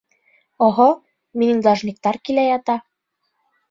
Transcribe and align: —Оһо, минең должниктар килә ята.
—Оһо, 0.67 0.87
минең 1.43 1.63
должниктар 1.71 2.21
килә 2.27 2.51
ята. 2.51 2.83